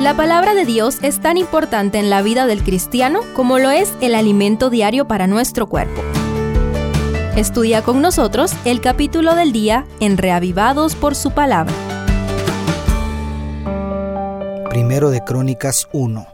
[0.00, 3.92] La palabra de Dios es tan importante en la vida del cristiano como lo es
[4.00, 6.02] el alimento diario para nuestro cuerpo.
[7.34, 11.74] Estudia con nosotros el capítulo del día en Reavivados por su palabra.
[14.70, 16.28] Primero de Crónicas 1.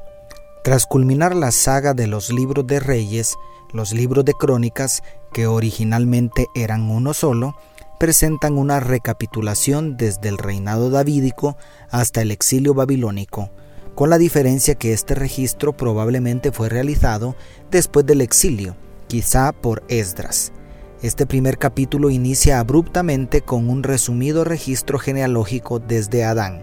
[0.63, 3.35] Tras culminar la saga de los libros de reyes,
[3.73, 5.03] los libros de crónicas,
[5.33, 7.57] que originalmente eran uno solo,
[8.05, 11.57] presentan una recapitulación desde el reinado davídico
[11.89, 13.51] hasta el exilio babilónico,
[13.95, 17.35] con la diferencia que este registro probablemente fue realizado
[17.71, 18.77] después del exilio,
[19.09, 20.53] quizá por Esdras.
[21.01, 26.63] Este primer capítulo inicia abruptamente con un resumido registro genealógico desde Adán.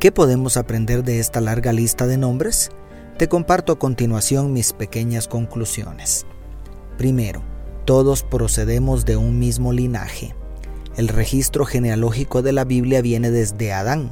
[0.00, 2.70] ¿Qué podemos aprender de esta larga lista de nombres?
[3.18, 6.24] Te comparto a continuación mis pequeñas conclusiones.
[6.96, 7.42] Primero,
[7.84, 10.37] todos procedemos de un mismo linaje.
[10.98, 14.10] El registro genealógico de la Biblia viene desde Adán,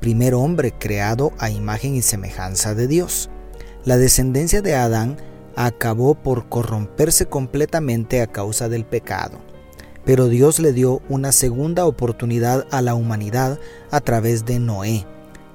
[0.00, 3.30] primer hombre creado a imagen y semejanza de Dios.
[3.86, 5.16] La descendencia de Adán
[5.54, 9.38] acabó por corromperse completamente a causa del pecado.
[10.04, 13.58] Pero Dios le dio una segunda oportunidad a la humanidad
[13.90, 15.06] a través de Noé,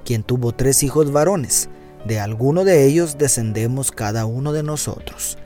[0.04, 1.68] quien tuvo tres hijos varones.
[2.04, 5.38] De alguno de ellos descendemos cada uno de nosotros.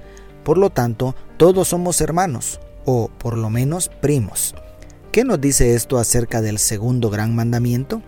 [0.44, 4.54] Por lo tanto, todos somos hermanos, o por lo menos primos.
[5.16, 8.02] ¿Qué nos dice esto acerca del segundo gran mandamiento?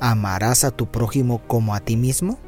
[0.00, 2.38] ¿Amarás a tu prójimo como a ti mismo?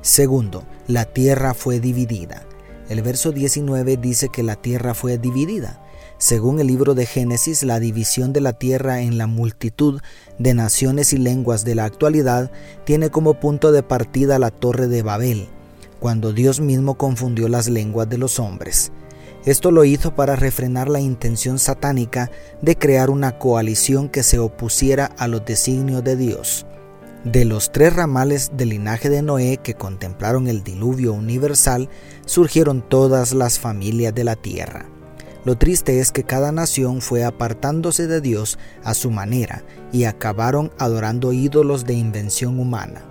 [0.00, 2.46] Segundo, la tierra fue dividida.
[2.88, 5.82] El verso 19 dice que la tierra fue dividida.
[6.16, 10.00] Según el libro de Génesis, la división de la tierra en la multitud
[10.38, 12.50] de naciones y lenguas de la actualidad
[12.84, 15.48] tiene como punto de partida la torre de Babel,
[16.00, 18.92] cuando Dios mismo confundió las lenguas de los hombres.
[19.46, 25.06] Esto lo hizo para refrenar la intención satánica de crear una coalición que se opusiera
[25.18, 26.66] a los designios de Dios.
[27.22, 31.88] De los tres ramales del linaje de Noé que contemplaron el diluvio universal,
[32.24, 34.86] surgieron todas las familias de la tierra.
[35.44, 39.62] Lo triste es que cada nación fue apartándose de Dios a su manera
[39.92, 43.04] y acabaron adorando ídolos de invención humana.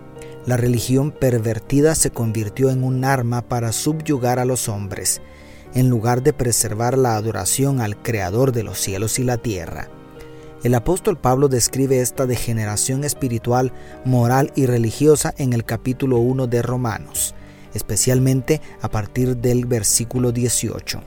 [0.46, 5.22] La religión pervertida se convirtió en un arma para subyugar a los hombres,
[5.76, 9.90] en lugar de preservar la adoración al Creador de los cielos y la tierra.
[10.64, 13.72] El apóstol Pablo describe esta degeneración espiritual,
[14.04, 17.36] moral y religiosa en el capítulo 1 de Romanos,
[17.76, 21.02] especialmente a partir del versículo 18.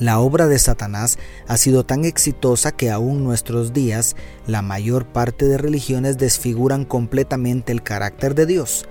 [0.00, 1.18] La obra de Satanás
[1.48, 4.14] ha sido tan exitosa que aún nuestros días
[4.46, 8.86] la mayor parte de religiones desfiguran completamente el carácter de Dios.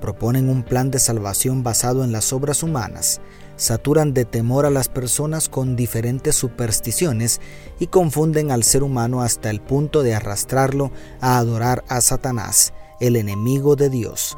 [0.00, 3.20] Proponen un plan de salvación basado en las obras humanas,
[3.56, 7.40] saturan de temor a las personas con diferentes supersticiones
[7.80, 13.16] y confunden al ser humano hasta el punto de arrastrarlo a adorar a Satanás, el
[13.16, 14.36] enemigo de Dios,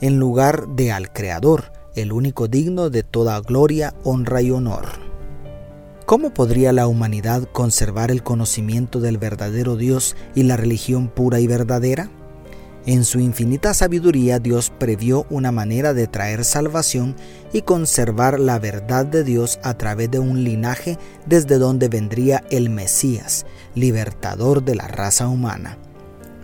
[0.00, 4.86] en lugar de al Creador, el único digno de toda gloria, honra y honor.
[6.06, 11.46] ¿Cómo podría la humanidad conservar el conocimiento del verdadero Dios y la religión pura y
[11.46, 12.10] verdadera?
[12.86, 17.14] En su infinita sabiduría Dios previó una manera de traer salvación
[17.52, 22.70] y conservar la verdad de Dios a través de un linaje desde donde vendría el
[22.70, 25.76] Mesías, libertador de la raza humana.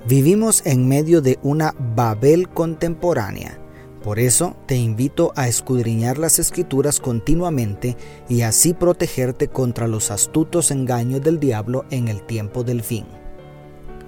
[0.06, 3.58] Vivimos en medio de una Babel contemporánea.
[4.04, 7.96] Por eso te invito a escudriñar las escrituras continuamente
[8.28, 13.06] y así protegerte contra los astutos engaños del diablo en el tiempo del fin.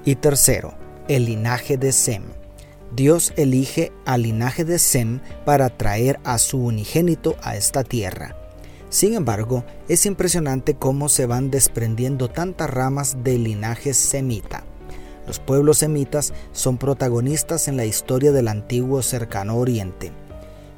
[0.04, 0.74] Y tercero,
[1.08, 2.22] el linaje de Sem.
[2.94, 8.36] Dios elige al linaje de Sem para traer a su unigénito a esta tierra.
[8.91, 14.64] Sin embargo, es impresionante cómo se van desprendiendo tantas ramas del linaje semita.
[15.26, 20.12] Los pueblos semitas son protagonistas en la historia del antiguo cercano oriente,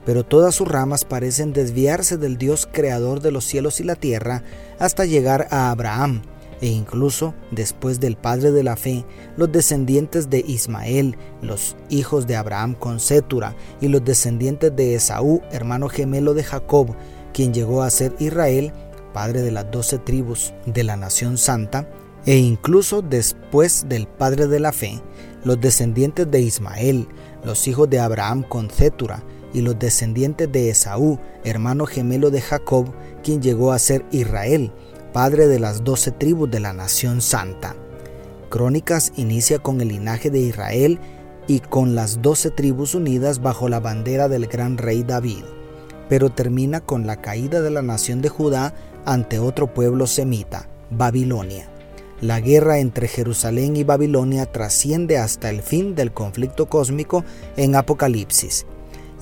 [0.04, 4.42] pero todas sus ramas parecen desviarse del Dios creador de los cielos y la tierra
[4.80, 6.22] hasta llegar a Abraham,
[6.60, 9.04] e incluso después del padre de la fe,
[9.36, 15.40] los descendientes de Ismael, los hijos de Abraham con Sétura, y los descendientes de Esaú,
[15.50, 16.94] hermano gemelo de Jacob,
[17.32, 18.72] quien llegó a ser Israel,
[19.12, 21.88] padre de las doce tribus de la nación santa,
[22.26, 25.00] e incluso después del padre de la fe,
[25.44, 27.08] los descendientes de Ismael,
[27.44, 29.22] los hijos de Abraham con Cétura,
[29.52, 32.86] y los descendientes de Esaú, hermano gemelo de Jacob,
[33.24, 34.72] quien llegó a ser Israel,
[35.12, 37.74] padre de las doce tribus de la nación santa.
[38.48, 40.98] Crónicas inicia con el linaje de Israel
[41.46, 45.44] y con las doce tribus unidas bajo la bandera del gran rey David,
[46.08, 48.74] pero termina con la caída de la nación de Judá
[49.04, 51.68] ante otro pueblo semita, Babilonia.
[52.20, 57.24] La guerra entre Jerusalén y Babilonia trasciende hasta el fin del conflicto cósmico
[57.56, 58.66] en Apocalipsis.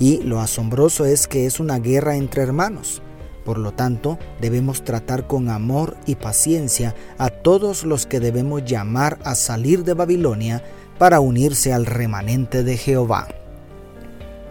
[0.00, 3.02] Y lo asombroso es que es una guerra entre hermanos.
[3.48, 9.18] Por lo tanto, debemos tratar con amor y paciencia a todos los que debemos llamar
[9.24, 10.62] a salir de Babilonia
[10.98, 13.26] para unirse al remanente de Jehová.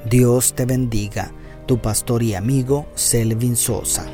[0.09, 1.31] Dios te bendiga,
[1.67, 4.07] tu pastor y amigo Selvin Sosa.